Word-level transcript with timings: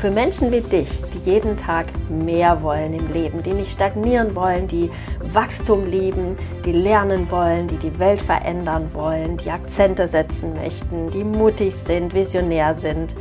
für 0.00 0.10
Menschen 0.10 0.50
wie 0.50 0.62
dich, 0.62 0.88
die 1.12 1.30
jeden 1.30 1.58
Tag 1.58 1.86
mehr 2.08 2.62
wollen 2.62 2.94
im 2.94 3.12
Leben, 3.12 3.42
die 3.42 3.52
nicht 3.52 3.72
stagnieren 3.72 4.34
wollen, 4.34 4.66
die 4.66 4.90
Wachstum 5.20 5.84
lieben, 5.84 6.38
die 6.64 6.72
lernen 6.72 7.30
wollen, 7.30 7.68
die 7.68 7.76
die 7.76 7.98
Welt 7.98 8.20
verändern 8.20 8.88
wollen, 8.94 9.36
die 9.36 9.50
Akzente 9.50 10.08
setzen 10.08 10.54
möchten, 10.54 11.10
die 11.10 11.22
mutig 11.22 11.74
sind, 11.74 12.14
visionär 12.14 12.74
sind 12.76 13.14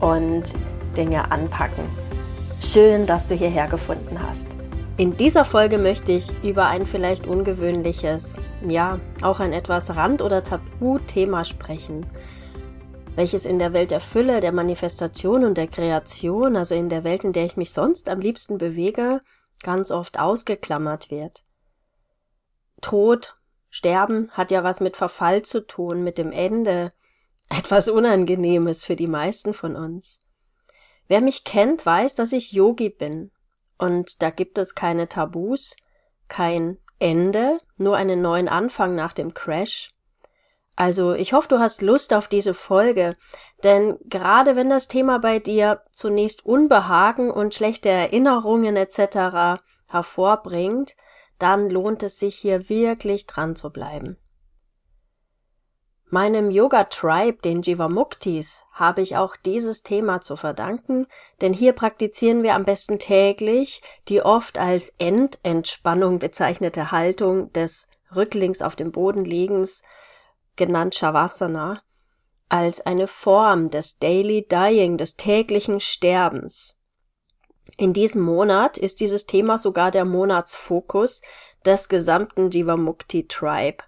und 0.00 0.44
Dinge 0.96 1.30
anpacken. 1.30 1.84
Schön, 2.64 3.04
dass 3.04 3.26
du 3.26 3.34
hierher 3.34 3.68
gefunden 3.68 4.18
hast. 4.26 4.48
In 4.96 5.14
dieser 5.14 5.44
Folge 5.44 5.76
möchte 5.76 6.12
ich 6.12 6.32
über 6.42 6.68
ein 6.68 6.86
vielleicht 6.86 7.26
ungewöhnliches, 7.26 8.36
ja, 8.66 8.98
auch 9.22 9.40
ein 9.40 9.52
etwas 9.52 9.94
Rand- 9.94 10.22
oder 10.22 10.42
Tabuthema 10.42 11.44
sprechen, 11.44 12.06
welches 13.18 13.46
in 13.46 13.58
der 13.58 13.72
Welt 13.72 13.90
der 13.90 13.98
Fülle, 13.98 14.38
der 14.38 14.52
Manifestation 14.52 15.44
und 15.44 15.58
der 15.58 15.66
Kreation, 15.66 16.54
also 16.54 16.76
in 16.76 16.88
der 16.88 17.02
Welt, 17.02 17.24
in 17.24 17.32
der 17.32 17.46
ich 17.46 17.56
mich 17.56 17.72
sonst 17.72 18.08
am 18.08 18.20
liebsten 18.20 18.58
bewege, 18.58 19.20
ganz 19.60 19.90
oft 19.90 20.20
ausgeklammert 20.20 21.10
wird. 21.10 21.42
Tod, 22.80 23.36
Sterben 23.70 24.30
hat 24.30 24.52
ja 24.52 24.62
was 24.62 24.78
mit 24.78 24.96
Verfall 24.96 25.42
zu 25.42 25.66
tun, 25.66 26.04
mit 26.04 26.16
dem 26.16 26.30
Ende, 26.30 26.92
etwas 27.48 27.88
Unangenehmes 27.88 28.84
für 28.84 28.94
die 28.94 29.08
meisten 29.08 29.52
von 29.52 29.74
uns. 29.74 30.20
Wer 31.08 31.20
mich 31.20 31.42
kennt, 31.42 31.84
weiß, 31.84 32.14
dass 32.14 32.30
ich 32.30 32.52
Yogi 32.52 32.88
bin. 32.88 33.32
Und 33.78 34.22
da 34.22 34.30
gibt 34.30 34.58
es 34.58 34.76
keine 34.76 35.08
Tabus, 35.08 35.74
kein 36.28 36.78
Ende, 37.00 37.58
nur 37.78 37.96
einen 37.96 38.22
neuen 38.22 38.46
Anfang 38.46 38.94
nach 38.94 39.12
dem 39.12 39.34
Crash. 39.34 39.90
Also 40.78 41.12
ich 41.12 41.32
hoffe, 41.32 41.48
du 41.48 41.58
hast 41.58 41.82
Lust 41.82 42.14
auf 42.14 42.28
diese 42.28 42.54
Folge, 42.54 43.14
denn 43.64 43.98
gerade 44.04 44.54
wenn 44.54 44.70
das 44.70 44.86
Thema 44.86 45.18
bei 45.18 45.40
dir 45.40 45.82
zunächst 45.90 46.46
Unbehagen 46.46 47.32
und 47.32 47.52
schlechte 47.52 47.88
Erinnerungen 47.88 48.76
etc. 48.76 49.60
hervorbringt, 49.88 50.94
dann 51.40 51.68
lohnt 51.68 52.04
es 52.04 52.20
sich 52.20 52.36
hier 52.36 52.68
wirklich 52.68 53.26
dran 53.26 53.56
zu 53.56 53.70
bleiben. 53.70 54.18
Meinem 56.10 56.48
Yoga 56.48 56.84
Tribe, 56.84 57.42
den 57.42 57.62
Jivamuktis, 57.62 58.64
habe 58.70 59.02
ich 59.02 59.16
auch 59.16 59.34
dieses 59.34 59.82
Thema 59.82 60.20
zu 60.20 60.36
verdanken, 60.36 61.08
denn 61.40 61.52
hier 61.52 61.72
praktizieren 61.72 62.44
wir 62.44 62.54
am 62.54 62.64
besten 62.64 63.00
täglich 63.00 63.82
die 64.06 64.22
oft 64.22 64.58
als 64.58 64.94
Endentspannung 64.98 66.20
bezeichnete 66.20 66.92
Haltung 66.92 67.52
des 67.52 67.88
Rücklings 68.14 68.62
auf 68.62 68.76
dem 68.76 68.92
Boden 68.92 69.24
liegens, 69.24 69.82
genannt 70.58 70.94
Shavasana, 70.94 71.82
als 72.50 72.82
eine 72.82 73.06
Form 73.06 73.70
des 73.70 73.98
Daily 73.98 74.46
Dying, 74.46 74.98
des 74.98 75.16
täglichen 75.16 75.80
Sterbens. 75.80 76.76
In 77.76 77.92
diesem 77.92 78.22
Monat 78.22 78.76
ist 78.76 79.00
dieses 79.00 79.26
Thema 79.26 79.58
sogar 79.58 79.90
der 79.90 80.04
Monatsfokus 80.04 81.22
des 81.64 81.88
gesamten 81.88 82.50
Jivamukti 82.50 83.26
Tribe. 83.26 83.84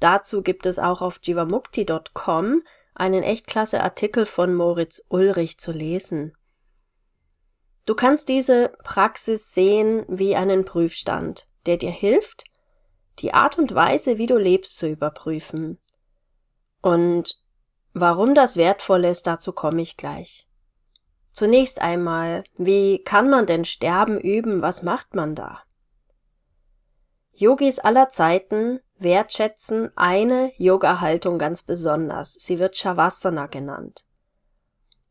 Dazu 0.00 0.42
gibt 0.42 0.66
es 0.66 0.78
auch 0.78 1.00
auf 1.00 1.20
jivamukti.com 1.22 2.62
einen 2.94 3.22
echt 3.22 3.46
klasse 3.46 3.82
Artikel 3.82 4.26
von 4.26 4.54
Moritz 4.54 5.02
Ulrich 5.08 5.58
zu 5.58 5.72
lesen. 5.72 6.36
Du 7.86 7.94
kannst 7.94 8.28
diese 8.28 8.72
Praxis 8.82 9.52
sehen 9.52 10.04
wie 10.08 10.36
einen 10.36 10.64
Prüfstand, 10.64 11.48
der 11.66 11.76
dir 11.76 11.90
hilft, 11.90 12.44
die 13.18 13.34
Art 13.34 13.58
und 13.58 13.74
Weise, 13.74 14.18
wie 14.18 14.26
du 14.26 14.38
lebst, 14.38 14.76
zu 14.76 14.88
überprüfen. 14.88 15.78
Und 16.84 17.40
warum 17.94 18.34
das 18.34 18.58
wertvoll 18.58 19.06
ist, 19.06 19.26
dazu 19.26 19.52
komme 19.52 19.80
ich 19.80 19.96
gleich. 19.96 20.46
Zunächst 21.32 21.80
einmal, 21.80 22.44
wie 22.58 23.02
kann 23.02 23.30
man 23.30 23.46
denn 23.46 23.64
Sterben 23.64 24.20
üben? 24.20 24.60
Was 24.60 24.82
macht 24.82 25.14
man 25.14 25.34
da? 25.34 25.62
Yogis 27.32 27.78
aller 27.78 28.10
Zeiten 28.10 28.80
wertschätzen 28.98 29.92
eine 29.96 30.52
Yoga-Haltung 30.58 31.38
ganz 31.38 31.62
besonders. 31.62 32.34
Sie 32.34 32.58
wird 32.58 32.76
Shavasana 32.76 33.46
genannt. 33.46 34.04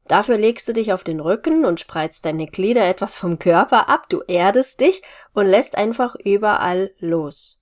Dafür 0.06 0.38
legst 0.38 0.68
du 0.68 0.74
dich 0.74 0.94
auf 0.94 1.04
den 1.04 1.20
Rücken 1.20 1.66
und 1.66 1.80
spreizt 1.80 2.26
deine 2.26 2.46
Glieder 2.46 2.88
etwas 2.88 3.16
vom 3.16 3.40
Körper 3.40 3.90
ab, 3.90 4.10
du 4.10 4.22
erdest 4.28 4.80
dich 4.80 5.02
und 5.34 5.48
lässt 5.48 5.76
einfach 5.76 6.14
überall 6.24 6.94
los. 7.00 7.60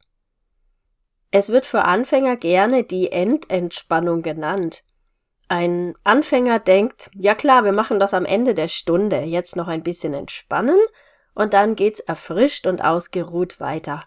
Es 1.31 1.49
wird 1.49 1.65
für 1.65 1.85
Anfänger 1.85 2.35
gerne 2.35 2.83
die 2.83 3.11
Endentspannung 3.11 4.21
genannt. 4.21 4.83
Ein 5.47 5.95
Anfänger 6.03 6.59
denkt, 6.59 7.09
ja 7.13 7.35
klar, 7.35 7.63
wir 7.63 7.71
machen 7.71 7.99
das 7.99 8.13
am 8.13 8.25
Ende 8.25 8.53
der 8.53 8.67
Stunde, 8.67 9.21
jetzt 9.21 9.55
noch 9.55 9.67
ein 9.67 9.83
bisschen 9.83 10.13
entspannen 10.13 10.79
und 11.33 11.53
dann 11.53 11.75
geht's 11.75 12.01
erfrischt 12.01 12.67
und 12.67 12.83
ausgeruht 12.83 13.59
weiter. 13.59 14.03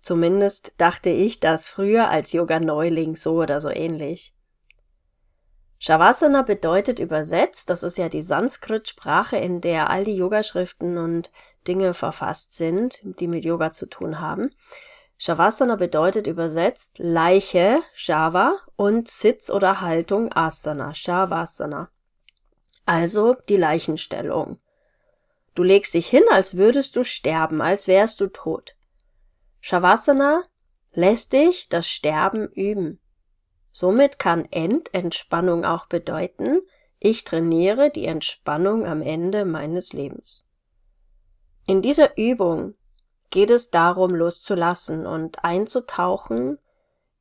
Zumindest 0.00 0.72
dachte 0.76 1.10
ich 1.10 1.40
das 1.40 1.68
früher 1.68 2.08
als 2.08 2.32
Yoga-Neuling 2.32 3.16
so 3.16 3.42
oder 3.42 3.60
so 3.60 3.70
ähnlich. 3.70 4.34
Shavasana 5.78 6.42
bedeutet 6.42 6.98
übersetzt, 6.98 7.70
das 7.70 7.82
ist 7.82 7.98
ja 7.98 8.08
die 8.08 8.22
Sanskrit-Sprache, 8.22 9.36
in 9.36 9.60
der 9.60 9.90
all 9.90 10.04
die 10.04 10.16
Yogaschriften 10.16 10.98
und 10.98 11.30
Dinge 11.68 11.94
verfasst 11.94 12.56
sind, 12.56 13.00
die 13.20 13.28
mit 13.28 13.44
Yoga 13.44 13.72
zu 13.72 13.86
tun 13.86 14.20
haben. 14.20 14.50
Shavasana 15.18 15.76
bedeutet 15.76 16.26
übersetzt 16.26 16.98
Leiche, 16.98 17.82
Shava, 17.94 18.58
und 18.76 19.08
Sitz 19.08 19.50
oder 19.50 19.80
Haltung, 19.80 20.30
Asana, 20.32 20.92
Shavasana. 20.94 21.90
Also 22.84 23.34
die 23.48 23.56
Leichenstellung. 23.56 24.60
Du 25.54 25.62
legst 25.62 25.94
dich 25.94 26.08
hin, 26.08 26.24
als 26.30 26.56
würdest 26.56 26.96
du 26.96 27.04
sterben, 27.04 27.62
als 27.62 27.88
wärst 27.88 28.20
du 28.20 28.26
tot. 28.26 28.76
Shavasana 29.60 30.42
lässt 30.92 31.32
dich 31.32 31.68
das 31.68 31.88
Sterben 31.88 32.48
üben. 32.48 33.00
Somit 33.72 34.18
kann 34.18 34.46
Endentspannung 34.50 35.64
auch 35.64 35.86
bedeuten, 35.86 36.60
ich 36.98 37.24
trainiere 37.24 37.90
die 37.90 38.06
Entspannung 38.06 38.86
am 38.86 39.02
Ende 39.02 39.44
meines 39.44 39.92
Lebens. 39.92 40.44
In 41.66 41.82
dieser 41.82 42.16
Übung 42.16 42.74
geht 43.30 43.50
es 43.50 43.70
darum, 43.70 44.14
loszulassen 44.14 45.06
und 45.06 45.44
einzutauchen 45.44 46.58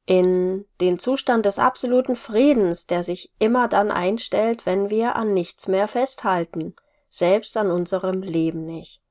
in 0.06 0.66
den 0.82 1.00
Zustand 1.00 1.46
des 1.46 1.58
absoluten 1.58 2.16
Friedens, 2.16 2.86
der 2.86 3.04
sich 3.04 3.32
immer 3.40 3.68
dann 3.68 3.92
einstellt, 3.92 4.66
wenn 4.66 4.90
wir 4.90 5.16
an 5.16 5.34
nichts 5.34 5.68
mehr 5.68 5.88
festhalten, 5.88 6.76
selbst 7.10 7.58
an 7.58 7.72
unserem 7.72 8.22
Leben 8.22 8.66
nicht. 8.66 9.02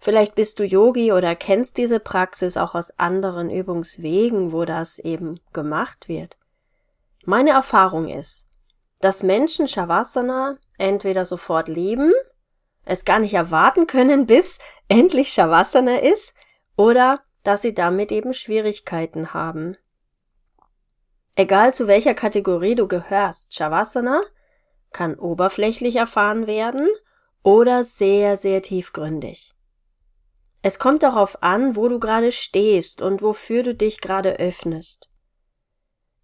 Vielleicht 0.00 0.34
bist 0.34 0.58
du 0.58 0.64
Yogi 0.64 1.12
oder 1.12 1.34
kennst 1.34 1.76
diese 1.76 1.98
Praxis 1.98 2.56
auch 2.56 2.74
aus 2.74 2.90
anderen 2.98 3.50
Übungswegen, 3.50 4.52
wo 4.52 4.64
das 4.64 4.98
eben 4.98 5.40
gemacht 5.52 6.08
wird. 6.08 6.38
Meine 7.24 7.50
Erfahrung 7.50 8.08
ist, 8.08 8.46
dass 9.00 9.22
Menschen 9.22 9.68
Shavasana 9.68 10.56
entweder 10.78 11.26
sofort 11.26 11.68
lieben, 11.68 12.12
es 12.84 13.04
gar 13.04 13.18
nicht 13.18 13.34
erwarten 13.34 13.86
können, 13.86 14.26
bis 14.26 14.58
endlich 14.88 15.32
Shavasana 15.32 15.98
ist, 15.98 16.34
oder 16.76 17.22
dass 17.42 17.62
sie 17.62 17.74
damit 17.74 18.12
eben 18.12 18.34
Schwierigkeiten 18.34 19.32
haben. 19.34 19.76
Egal 21.36 21.72
zu 21.72 21.86
welcher 21.86 22.14
Kategorie 22.14 22.74
du 22.74 22.88
gehörst, 22.88 23.54
Shavasana 23.54 24.22
kann 24.92 25.14
oberflächlich 25.14 25.96
erfahren 25.96 26.46
werden 26.46 26.88
oder 27.42 27.84
sehr, 27.84 28.36
sehr 28.36 28.62
tiefgründig. 28.62 29.54
Es 30.62 30.78
kommt 30.78 31.02
darauf 31.02 31.42
an, 31.42 31.76
wo 31.76 31.88
du 31.88 32.00
gerade 32.00 32.32
stehst 32.32 33.00
und 33.00 33.22
wofür 33.22 33.62
du 33.62 33.74
dich 33.74 34.00
gerade 34.00 34.38
öffnest. 34.40 35.08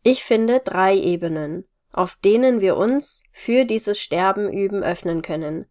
Ich 0.02 0.24
finde 0.24 0.60
drei 0.60 0.96
Ebenen, 0.96 1.66
auf 1.92 2.16
denen 2.16 2.60
wir 2.60 2.76
uns 2.76 3.22
für 3.30 3.64
dieses 3.64 4.00
Sterben 4.00 4.52
üben 4.52 4.82
öffnen 4.82 5.22
können, 5.22 5.66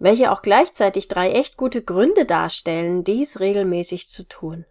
welche 0.00 0.32
auch 0.32 0.42
gleichzeitig 0.42 1.06
drei 1.06 1.30
echt 1.30 1.56
gute 1.56 1.82
Gründe 1.82 2.24
darstellen, 2.24 3.04
dies 3.04 3.38
regelmäßig 3.38 4.08
zu 4.08 4.26
tun. 4.26 4.64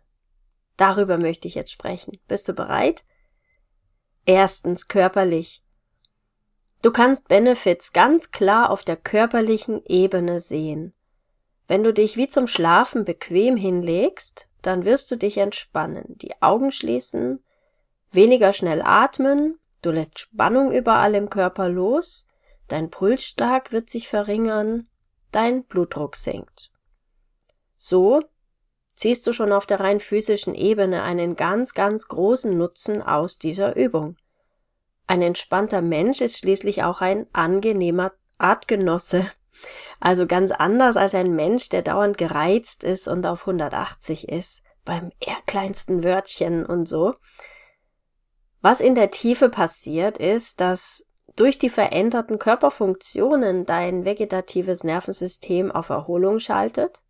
Darüber 0.76 1.18
möchte 1.18 1.48
ich 1.48 1.56
jetzt 1.56 1.72
sprechen. 1.72 2.20
Bist 2.28 2.50
du 2.50 2.54
bereit? 2.54 3.04
Erstens 4.26 4.88
körperlich. 4.88 5.64
Du 6.82 6.92
kannst 6.92 7.28
Benefits 7.28 7.94
ganz 7.94 8.32
klar 8.32 8.72
auf 8.72 8.84
der 8.84 8.98
körperlichen 8.98 9.86
Ebene 9.86 10.40
sehen. 10.40 10.94
Wenn 11.68 11.84
du 11.84 11.94
dich 11.94 12.18
wie 12.18 12.28
zum 12.28 12.48
Schlafen 12.48 13.06
bequem 13.06 13.56
hinlegst, 13.56 14.48
dann 14.64 14.84
wirst 14.84 15.12
du 15.12 15.16
dich 15.16 15.38
entspannen, 15.38 16.18
die 16.18 16.42
Augen 16.42 16.72
schließen, 16.72 17.44
weniger 18.12 18.52
schnell 18.52 18.82
atmen, 18.82 19.60
du 19.84 19.92
lässt 19.92 20.18
Spannung 20.18 20.72
überall 20.72 21.14
im 21.14 21.30
Körper 21.30 21.70
los, 21.70 22.26
dein 22.68 22.90
Pulsschlag 22.90 23.72
wird 23.72 23.90
sich 23.90 24.08
verringern, 24.08 24.89
dein 25.32 25.64
Blutdruck 25.64 26.16
sinkt. 26.16 26.72
So 27.78 28.22
ziehst 28.96 29.26
du 29.26 29.34
schon 29.34 29.54
auf 29.54 29.66
der 29.66 29.80
rein 29.80 30.00
physischen 30.00 30.56
Ebene 30.56 31.04
einen 31.04 31.36
ganz, 31.36 31.74
ganz 31.74 32.08
großen 32.08 32.58
Nutzen 32.58 33.02
aus 33.02 33.40
dieser 33.40 33.76
Übung. 33.76 34.18
Ein 35.08 35.22
entspannter 35.22 35.82
Mensch 35.82 36.22
ist 36.22 36.38
schließlich 36.38 36.84
auch 36.84 37.02
ein 37.02 37.28
angenehmer 37.34 38.12
Artgenosse. 38.38 39.30
Also 40.00 40.28
ganz 40.28 40.52
anders 40.52 40.98
als 40.98 41.14
ein 41.16 41.36
Mensch, 41.36 41.70
der 41.70 41.82
dauernd 41.82 42.18
gereizt 42.18 42.84
ist 42.84 43.08
und 43.08 43.26
auf 43.26 43.42
180 43.42 44.30
ist, 44.30 44.64
beim 44.86 45.12
eher 45.20 45.38
kleinsten 45.46 46.04
Wörtchen 46.04 46.66
und 46.66 46.88
so. 46.88 47.16
Was 48.62 48.82
in 48.82 48.96
der 48.96 49.12
Tiefe 49.12 49.50
passiert, 49.50 50.18
ist, 50.18 50.62
dass 50.62 51.09
durch 51.36 51.58
die 51.58 51.70
veränderten 51.70 52.40
Körperfunktionen 52.40 53.66
dein 53.66 54.06
vegetatives 54.06 54.84
Nervensystem 54.84 55.72
auf 55.72 55.90
Erholung 55.90 56.40
schaltet, 56.40 57.02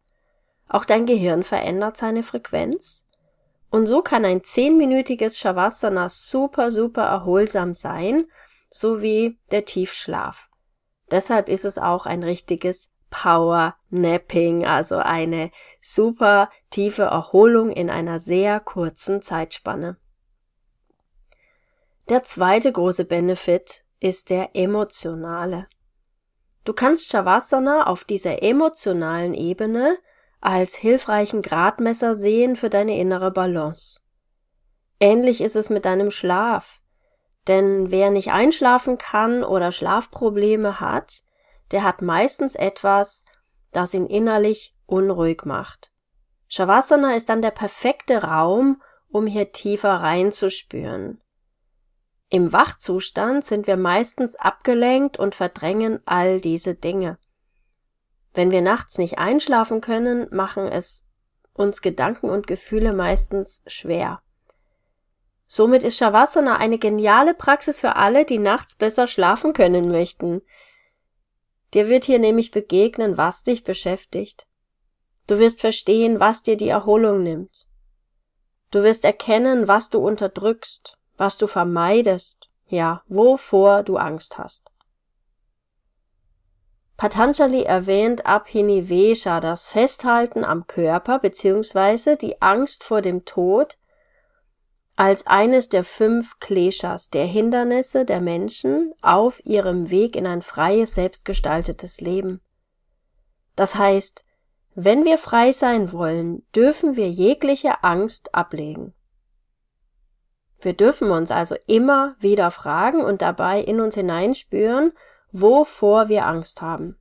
auch 0.68 0.86
dein 0.86 1.06
Gehirn 1.06 1.44
verändert 1.44 1.98
seine 1.98 2.24
Frequenz, 2.24 3.06
und 3.72 3.86
so 3.86 4.02
kann 4.02 4.26
ein 4.26 4.44
zehnminütiges 4.44 5.38
Shavasana 5.38 6.10
super, 6.10 6.72
super 6.72 7.04
erholsam 7.04 7.74
sein, 7.74 8.26
so 8.70 9.02
wie 9.02 9.38
der 9.52 9.66
Tiefschlaf. 9.66 10.50
Deshalb 11.12 11.50
ist 11.50 11.66
es 11.66 11.78
auch 11.78 12.06
ein 12.06 12.24
richtiges 12.24 12.90
Power 13.10 13.76
Napping, 13.90 14.66
also 14.66 14.98
eine 14.98 15.52
super 15.82 16.50
tiefe 16.70 17.04
Erholung 17.04 17.72
in 17.72 17.90
einer 17.90 18.20
sehr 18.20 18.60
kurzen 18.60 19.22
Zeitspanne. 19.22 19.98
Der 22.10 22.24
zweite 22.24 22.72
große 22.72 23.06
Benefit 23.06 23.84
ist 24.00 24.30
der 24.30 24.56
emotionale. 24.56 25.68
Du 26.66 26.74
kannst 26.74 27.10
Shavasana 27.10 27.88
auf 27.88 28.04
dieser 28.04 28.44
emotionalen 28.44 29.34
Ebene 29.34 29.98
als 30.42 30.76
hilfreichen 30.76 31.42
Gradmesser 31.42 32.16
sehen 32.16 32.56
für 32.56 32.70
deine 32.70 32.98
innere 32.98 33.32
Balance. 33.32 34.02
Ähnlich 35.00 35.42
ist 35.42 35.56
es 35.56 35.70
mit 35.70 35.86
deinem 35.86 36.12
Schlaf. 36.12 36.80
Denn 37.48 37.90
wer 37.90 38.12
nicht 38.12 38.32
einschlafen 38.32 38.98
kann 38.98 39.44
oder 39.44 39.72
Schlafprobleme 39.72 40.80
hat, 40.80 41.24
der 41.72 41.84
hat 41.84 42.02
meistens 42.02 42.56
etwas, 42.56 43.26
das 43.72 43.94
ihn 43.94 44.06
innerlich 44.06 44.76
unruhig 44.86 45.46
macht. 45.46 45.92
Shavasana 46.48 47.16
ist 47.16 47.30
dann 47.30 47.42
der 47.42 47.52
perfekte 47.52 48.24
Raum, 48.24 48.82
um 49.10 49.28
hier 49.28 49.52
tiefer 49.52 49.96
reinzuspüren. 49.96 51.22
Im 52.30 52.54
Wachzustand 52.54 53.44
sind 53.44 53.66
wir 53.66 53.76
meistens 53.76 54.36
abgelenkt 54.36 55.18
und 55.18 55.34
verdrängen 55.34 56.00
all 56.06 56.40
diese 56.40 56.76
Dinge. 56.76 57.18
Wenn 58.34 58.52
wir 58.52 58.62
nachts 58.62 59.00
nicht 59.00 59.18
einschlafen 59.18 59.82
können, 59.82 60.28
machen 60.30 60.68
es 60.68 61.08
uns 61.54 61.82
Gedanken 61.82 62.30
und 62.30 62.46
Gefühle 62.46 62.94
meistens 62.94 63.64
schwer. 63.66 64.22
Somit 65.48 65.84
ist 65.84 65.98
Shavasana 65.98 66.58
eine 66.58 66.78
geniale 66.78 67.34
Praxis 67.34 67.80
für 67.80 67.96
alle, 67.96 68.24
die 68.24 68.38
nachts 68.38 68.76
besser 68.76 69.08
schlafen 69.08 69.54
können 69.54 69.90
möchten. 69.90 70.44
Dir 71.74 71.88
wird 71.88 72.06
hier 72.06 72.20
nämlich 72.20 72.52
begegnen, 72.52 73.18
was 73.18 73.42
dich 73.42 73.64
beschäftigt. 73.64 74.46
Du 75.26 75.40
wirst 75.40 75.62
verstehen, 75.62 76.20
was 76.20 76.44
dir 76.44 76.58
die 76.58 76.70
Erholung 76.70 77.24
nimmt. 77.24 77.66
Du 78.70 78.84
wirst 78.84 79.04
erkennen, 79.04 79.68
was 79.68 79.90
du 79.90 79.98
unterdrückst, 79.98 80.99
was 81.20 81.38
du 81.38 81.48
vermeidest, 81.48 82.50
ja, 82.68 83.04
wovor 83.08 83.84
du 83.84 83.98
Angst 83.98 84.38
hast. 84.38 84.72
Patanjali 86.98 87.64
erwähnt 87.64 88.26
Abhinivesha, 88.26 89.40
das 89.40 89.68
Festhalten 89.68 90.44
am 90.44 90.68
Körper 90.68 91.20
bzw. 91.20 92.16
die 92.16 92.42
Angst 92.42 92.84
vor 92.84 93.02
dem 93.02 93.26
Tod, 93.26 93.78
als 94.96 95.26
eines 95.26 95.70
der 95.70 95.86
fünf 95.86 96.40
Kleshas, 96.40 97.10
der 97.10 97.26
Hindernisse 97.26 98.04
der 98.04 98.20
Menschen 98.20 98.94
auf 99.02 99.46
ihrem 99.46 99.90
Weg 99.90 100.18
in 100.18 100.28
ein 100.28 100.42
freies, 100.42 100.96
selbstgestaltetes 100.96 102.02
Leben. 102.02 102.42
Das 103.56 103.76
heißt, 103.76 104.26
wenn 104.76 105.06
wir 105.06 105.18
frei 105.18 105.54
sein 105.54 105.94
wollen, 105.94 106.46
dürfen 106.54 106.96
wir 106.98 107.10
jegliche 107.10 107.84
Angst 107.84 108.36
ablegen. 108.36 108.94
Wir 110.62 110.74
dürfen 110.74 111.12
uns 111.12 111.32
also 111.32 111.56
immer 111.68 112.16
wieder 112.20 112.52
fragen 112.52 113.02
und 113.02 113.22
dabei 113.22 113.62
in 113.62 113.80
uns 113.80 113.96
hineinspüren, 113.96 114.92
wovor 115.32 116.10
wir 116.10 116.26
Angst 116.26 116.62
haben. 116.62 116.98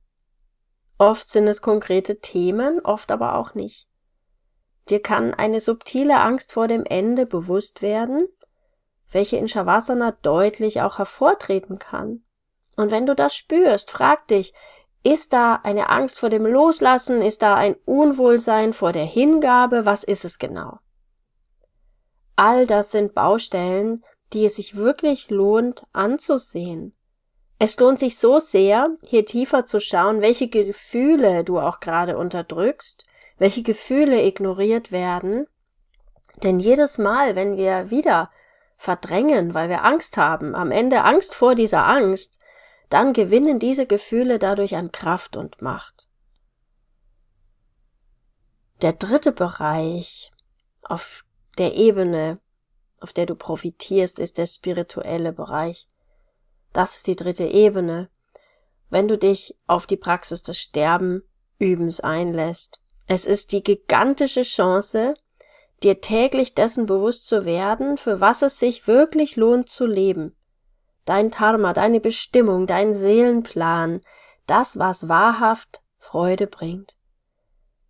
Oft 0.97 1.29
sind 1.29 1.47
es 1.47 1.61
konkrete 1.61 2.19
Themen, 2.19 2.81
oft 2.81 3.11
aber 3.11 3.35
auch 3.35 3.53
nicht. 3.53 3.87
Dir 4.89 5.01
kann 5.01 5.33
eine 5.33 5.61
subtile 5.61 6.19
Angst 6.19 6.51
vor 6.51 6.67
dem 6.67 6.85
Ende 6.85 7.25
bewusst 7.25 7.81
werden, 7.81 8.27
welche 9.11 9.37
in 9.37 9.47
Shavasana 9.47 10.11
deutlich 10.21 10.81
auch 10.81 10.97
hervortreten 10.97 11.79
kann. 11.79 12.23
Und 12.75 12.91
wenn 12.91 13.05
du 13.05 13.15
das 13.15 13.35
spürst, 13.35 13.91
frag 13.91 14.27
dich, 14.27 14.53
ist 15.03 15.33
da 15.33 15.55
eine 15.63 15.89
Angst 15.89 16.19
vor 16.19 16.29
dem 16.29 16.45
Loslassen? 16.45 17.21
Ist 17.21 17.41
da 17.41 17.55
ein 17.55 17.75
Unwohlsein 17.85 18.73
vor 18.73 18.91
der 18.91 19.05
Hingabe? 19.05 19.85
Was 19.85 20.03
ist 20.03 20.25
es 20.25 20.39
genau? 20.39 20.79
All 22.39 22.65
das 22.65 22.91
sind 22.91 23.13
Baustellen, 23.13 24.01
die 24.31 24.45
es 24.45 24.55
sich 24.55 24.77
wirklich 24.77 25.29
lohnt 25.29 25.85
anzusehen. 25.91 26.95
Es 27.59 27.77
lohnt 27.77 27.99
sich 27.99 28.17
so 28.17 28.39
sehr, 28.39 28.95
hier 29.05 29.25
tiefer 29.25 29.65
zu 29.65 29.81
schauen, 29.81 30.21
welche 30.21 30.47
Gefühle 30.47 31.43
du 31.43 31.59
auch 31.59 31.81
gerade 31.81 32.17
unterdrückst, 32.17 33.05
welche 33.39 33.61
Gefühle 33.61 34.23
ignoriert 34.23 34.93
werden. 34.93 35.47
Denn 36.41 36.61
jedes 36.61 36.97
Mal, 36.97 37.35
wenn 37.35 37.57
wir 37.57 37.91
wieder 37.91 38.31
verdrängen, 38.77 39.53
weil 39.53 39.67
wir 39.67 39.83
Angst 39.83 40.15
haben, 40.15 40.55
am 40.55 40.71
Ende 40.71 41.03
Angst 41.03 41.35
vor 41.35 41.55
dieser 41.55 41.87
Angst, 41.87 42.39
dann 42.87 43.11
gewinnen 43.11 43.59
diese 43.59 43.85
Gefühle 43.85 44.39
dadurch 44.39 44.77
an 44.77 44.93
Kraft 44.93 45.35
und 45.35 45.61
Macht. 45.61 46.07
Der 48.81 48.93
dritte 48.93 49.33
Bereich 49.33 50.31
auf 50.81 51.25
der 51.59 51.75
Ebene, 51.75 52.39
auf 52.99 53.13
der 53.13 53.25
du 53.25 53.35
profitierst, 53.35 54.19
ist 54.19 54.37
der 54.37 54.47
spirituelle 54.47 55.33
Bereich. 55.33 55.87
Das 56.73 56.95
ist 56.97 57.07
die 57.07 57.15
dritte 57.15 57.45
Ebene. 57.45 58.09
Wenn 58.89 59.07
du 59.07 59.17
dich 59.17 59.55
auf 59.67 59.85
die 59.85 59.97
Praxis 59.97 60.41
des 60.41 60.59
Sterbenübens 60.59 61.99
einlässt. 61.99 62.81
Es 63.07 63.25
ist 63.25 63.51
die 63.51 63.63
gigantische 63.63 64.43
Chance, 64.43 65.15
dir 65.83 66.01
täglich 66.01 66.55
dessen 66.55 66.85
bewusst 66.85 67.27
zu 67.27 67.45
werden, 67.45 67.97
für 67.97 68.19
was 68.19 68.41
es 68.41 68.59
sich 68.59 68.87
wirklich 68.87 69.35
lohnt 69.35 69.69
zu 69.69 69.85
leben. 69.85 70.35
Dein 71.05 71.29
Dharma, 71.29 71.73
deine 71.73 71.99
Bestimmung, 71.99 72.67
dein 72.67 72.93
Seelenplan, 72.93 74.01
das, 74.45 74.77
was 74.77 75.07
wahrhaft 75.07 75.81
Freude 75.97 76.47
bringt. 76.47 76.95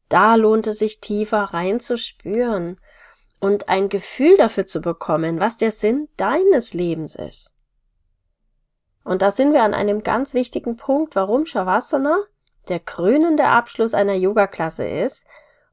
Da 0.08 0.36
lohnt 0.36 0.68
es 0.68 0.80
sich 0.80 1.00
tiefer 1.00 1.44
reinzuspüren 1.54 2.80
und 3.40 3.70
ein 3.70 3.90
Gefühl 3.90 4.36
dafür 4.38 4.68
zu 4.68 4.82
bekommen, 4.82 5.40
was 5.40 5.58
der 5.58 5.72
Sinn 5.72 6.08
deines 6.18 6.74
Lebens 6.74 7.16
ist. 7.16 7.54
Und 9.04 9.22
da 9.22 9.32
sind 9.32 9.54
wir 9.54 9.64
an 9.64 9.74
einem 9.74 10.04
ganz 10.04 10.34
wichtigen 10.34 10.78
Punkt, 10.78 11.16
warum 11.16 11.46
Shavasana 11.46 12.20
der 12.68 12.80
krönende 12.80 13.46
Abschluss 13.46 13.94
einer 13.94 14.14
Yoga-Klasse 14.14 14.88
ist 14.88 15.26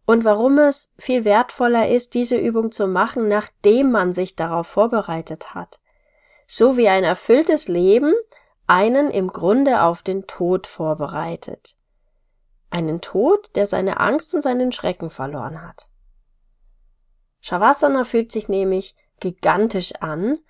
und 0.06 0.24
warum 0.24 0.58
es 0.58 0.92
viel 0.98 1.24
wertvoller 1.24 1.88
ist, 1.88 2.14
diese 2.14 2.36
Übung 2.36 2.72
zu 2.72 2.86
machen, 2.86 3.28
nachdem 3.28 3.90
man 3.90 4.12
sich 4.12 4.36
darauf 4.36 4.68
vorbereitet 4.68 5.54
hat. 5.54 5.80
So 6.46 6.76
wie 6.76 6.88
ein 6.88 7.04
erfülltes 7.04 7.68
Leben 7.68 8.14
einen 8.66 9.10
im 9.10 9.28
Grunde 9.28 9.82
auf 9.82 10.02
den 10.02 10.26
Tod 10.26 10.66
vorbereitet. 10.66 11.76
Einen 12.70 13.00
Tod, 13.00 13.54
der 13.56 13.66
seine 13.66 14.00
Angst 14.00 14.34
und 14.34 14.40
seinen 14.40 14.72
Schrecken 14.72 15.10
verloren 15.10 15.62
hat. 15.62 15.88
Shavasana 17.48 18.02
fühlt 18.02 18.32
sich 18.32 18.48
nämlich 18.48 18.96
gigantisch 19.20 19.94
an, 20.00 20.40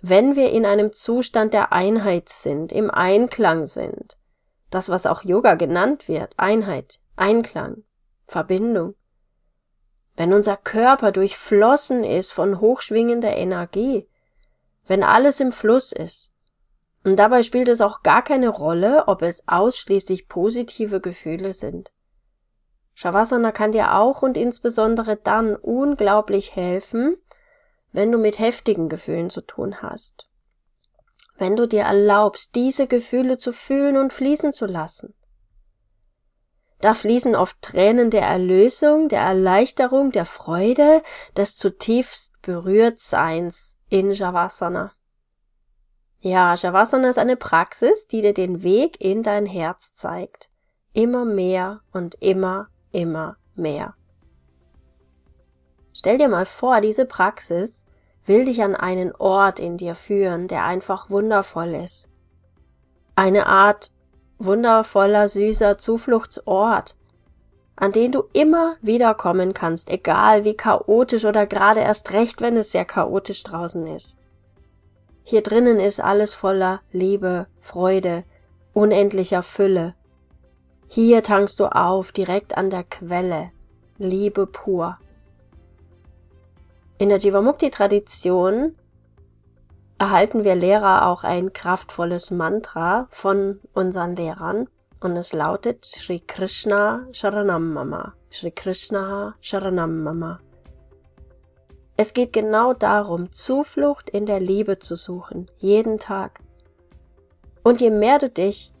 wenn 0.00 0.36
wir 0.36 0.52
in 0.52 0.64
einem 0.64 0.90
Zustand 0.90 1.52
der 1.52 1.70
Einheit 1.70 2.30
sind, 2.30 2.72
im 2.72 2.90
Einklang 2.90 3.66
sind. 3.66 4.16
Das, 4.70 4.88
was 4.88 5.04
auch 5.04 5.22
Yoga 5.22 5.56
genannt 5.56 6.08
wird, 6.08 6.32
Einheit, 6.38 6.98
Einklang, 7.14 7.84
Verbindung. 8.26 8.94
Wenn 10.16 10.32
unser 10.32 10.56
Körper 10.56 11.12
durchflossen 11.12 12.04
ist 12.04 12.32
von 12.32 12.58
hochschwingender 12.58 13.36
Energie, 13.36 14.08
wenn 14.86 15.02
alles 15.02 15.40
im 15.40 15.52
Fluss 15.52 15.92
ist. 15.92 16.32
Und 17.04 17.16
dabei 17.16 17.42
spielt 17.42 17.68
es 17.68 17.82
auch 17.82 18.02
gar 18.02 18.24
keine 18.24 18.48
Rolle, 18.48 19.08
ob 19.08 19.20
es 19.20 19.46
ausschließlich 19.46 20.26
positive 20.26 21.02
Gefühle 21.02 21.52
sind. 21.52 21.92
Shavasana 22.96 23.52
kann 23.52 23.72
dir 23.72 23.94
auch 23.94 24.22
und 24.22 24.38
insbesondere 24.38 25.16
dann 25.16 25.54
unglaublich 25.54 26.56
helfen, 26.56 27.18
wenn 27.92 28.10
du 28.10 28.16
mit 28.16 28.38
heftigen 28.38 28.88
Gefühlen 28.88 29.28
zu 29.28 29.42
tun 29.42 29.82
hast. 29.82 30.30
Wenn 31.36 31.56
du 31.56 31.68
dir 31.68 31.82
erlaubst, 31.82 32.54
diese 32.54 32.86
Gefühle 32.86 33.36
zu 33.36 33.52
fühlen 33.52 33.98
und 33.98 34.14
fließen 34.14 34.54
zu 34.54 34.64
lassen. 34.64 35.14
Da 36.80 36.94
fließen 36.94 37.36
oft 37.36 37.60
Tränen 37.60 38.08
der 38.08 38.22
Erlösung, 38.22 39.08
der 39.08 39.20
Erleichterung, 39.20 40.10
der 40.10 40.24
Freude, 40.24 41.02
des 41.36 41.58
zutiefst 41.58 42.40
Berührtseins 42.40 43.76
in 43.90 44.16
Shavasana. 44.16 44.92
Ja, 46.20 46.56
Shavasana 46.56 47.10
ist 47.10 47.18
eine 47.18 47.36
Praxis, 47.36 48.08
die 48.08 48.22
dir 48.22 48.32
den 48.32 48.62
Weg 48.62 49.02
in 49.02 49.22
dein 49.22 49.44
Herz 49.44 49.92
zeigt. 49.92 50.50
Immer 50.94 51.26
mehr 51.26 51.82
und 51.92 52.14
immer, 52.22 52.70
immer 52.96 53.36
mehr. 53.54 53.94
Stell 55.92 56.16
dir 56.18 56.28
mal 56.28 56.46
vor, 56.46 56.80
diese 56.80 57.04
Praxis 57.04 57.84
will 58.24 58.46
dich 58.46 58.62
an 58.62 58.74
einen 58.74 59.14
Ort 59.14 59.60
in 59.60 59.76
dir 59.76 59.94
führen, 59.94 60.48
der 60.48 60.64
einfach 60.64 61.10
wundervoll 61.10 61.74
ist. 61.74 62.08
Eine 63.14 63.46
Art 63.46 63.92
wundervoller, 64.38 65.28
süßer 65.28 65.78
Zufluchtsort, 65.78 66.96
an 67.76 67.92
den 67.92 68.12
du 68.12 68.24
immer 68.32 68.76
wieder 68.80 69.14
kommen 69.14 69.52
kannst, 69.52 69.90
egal 69.90 70.44
wie 70.44 70.56
chaotisch 70.56 71.26
oder 71.26 71.46
gerade 71.46 71.80
erst 71.80 72.12
recht, 72.12 72.40
wenn 72.40 72.56
es 72.56 72.72
sehr 72.72 72.86
chaotisch 72.86 73.42
draußen 73.42 73.86
ist. 73.86 74.18
Hier 75.22 75.42
drinnen 75.42 75.80
ist 75.80 76.00
alles 76.00 76.34
voller 76.34 76.80
Liebe, 76.92 77.46
Freude, 77.60 78.24
unendlicher 78.72 79.42
Fülle. 79.42 79.94
Hier 80.88 81.22
tankst 81.22 81.60
du 81.60 81.66
auf, 81.66 82.12
direkt 82.12 82.56
an 82.56 82.70
der 82.70 82.84
Quelle, 82.84 83.50
Liebe 83.98 84.46
pur. 84.46 84.98
In 86.98 87.08
der 87.08 87.18
Jivamukti-Tradition 87.18 88.74
erhalten 89.98 90.44
wir 90.44 90.54
Lehrer 90.54 91.06
auch 91.06 91.24
ein 91.24 91.52
kraftvolles 91.52 92.30
Mantra 92.30 93.06
von 93.10 93.60
unseren 93.74 94.16
Lehrern 94.16 94.68
und 95.00 95.16
es 95.16 95.32
lautet 95.32 95.86
Shri 95.86 96.20
Krishna 96.20 97.06
Sharanam 97.12 97.72
Mama. 97.72 98.14
Shri 98.30 98.50
Krishna 98.50 99.34
Sharanam 99.40 100.02
Mama. 100.02 100.40
Es 101.98 102.12
geht 102.12 102.32
genau 102.32 102.74
darum, 102.74 103.32
Zuflucht 103.32 104.10
in 104.10 104.26
der 104.26 104.40
Liebe 104.40 104.78
zu 104.78 104.96
suchen, 104.96 105.50
jeden 105.58 105.98
Tag. 105.98 106.40
Und 107.62 107.80
je 107.80 107.90
mehr 107.90 108.18
du 108.18 108.28
dich 108.28 108.72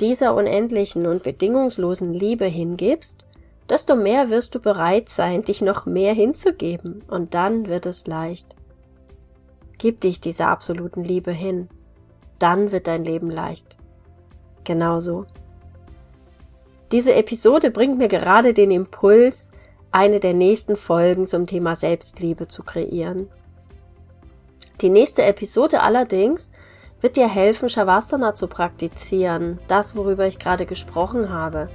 dieser 0.00 0.34
unendlichen 0.34 1.06
und 1.06 1.22
bedingungslosen 1.22 2.12
Liebe 2.12 2.44
hingibst, 2.44 3.24
desto 3.68 3.96
mehr 3.96 4.30
wirst 4.30 4.54
du 4.54 4.60
bereit 4.60 5.08
sein, 5.08 5.42
dich 5.42 5.62
noch 5.62 5.86
mehr 5.86 6.14
hinzugeben, 6.14 7.02
und 7.08 7.34
dann 7.34 7.66
wird 7.66 7.86
es 7.86 8.06
leicht. 8.06 8.54
Gib 9.78 10.00
dich 10.00 10.20
dieser 10.20 10.48
absoluten 10.48 11.02
Liebe 11.02 11.32
hin, 11.32 11.68
dann 12.38 12.72
wird 12.72 12.86
dein 12.86 13.04
Leben 13.04 13.30
leicht. 13.30 13.76
Genauso. 14.64 15.26
Diese 16.92 17.14
Episode 17.14 17.70
bringt 17.70 17.98
mir 17.98 18.08
gerade 18.08 18.54
den 18.54 18.70
Impuls, 18.70 19.50
eine 19.90 20.20
der 20.20 20.34
nächsten 20.34 20.76
Folgen 20.76 21.26
zum 21.26 21.46
Thema 21.46 21.74
Selbstliebe 21.74 22.48
zu 22.48 22.62
kreieren. 22.62 23.28
Die 24.80 24.90
nächste 24.90 25.22
Episode 25.24 25.80
allerdings 25.80 26.52
wird 27.00 27.16
dir 27.16 27.28
helfen, 27.28 27.68
Shavasana 27.68 28.34
zu 28.34 28.46
praktizieren, 28.46 29.58
das 29.68 29.96
worüber 29.96 30.26
ich 30.26 30.38
gerade 30.38 30.66
gesprochen 30.66 31.30
habe. 31.30 31.68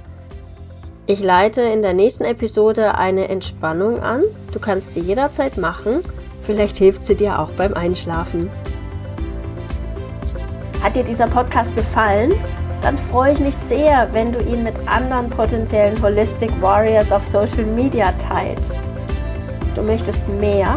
Ich 1.06 1.20
leite 1.20 1.62
in 1.62 1.82
der 1.82 1.94
nächsten 1.94 2.24
Episode 2.24 2.94
eine 2.96 3.28
Entspannung 3.28 4.00
an. 4.00 4.22
Du 4.52 4.60
kannst 4.60 4.94
sie 4.94 5.00
jederzeit 5.00 5.58
machen. 5.58 6.02
Vielleicht 6.42 6.76
hilft 6.76 7.04
sie 7.04 7.16
dir 7.16 7.40
auch 7.40 7.50
beim 7.52 7.74
Einschlafen. 7.74 8.50
Hat 10.82 10.96
dir 10.96 11.04
dieser 11.04 11.28
Podcast 11.28 11.74
gefallen? 11.76 12.32
Dann 12.82 12.98
freue 12.98 13.32
ich 13.32 13.40
mich 13.40 13.56
sehr, 13.56 14.08
wenn 14.12 14.32
du 14.32 14.40
ihn 14.40 14.64
mit 14.64 14.74
anderen 14.86 15.30
potenziellen 15.30 16.00
Holistic 16.02 16.50
Warriors 16.60 17.12
auf 17.12 17.26
Social 17.26 17.64
Media 17.64 18.12
teilst. 18.28 18.78
Du 19.74 19.82
möchtest 19.82 20.28
mehr? 20.28 20.76